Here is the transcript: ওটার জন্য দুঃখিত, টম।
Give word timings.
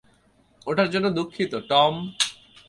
ওটার 0.67 0.87
জন্য 0.89 1.07
দুঃখিত, 1.09 1.53
টম। 1.69 1.93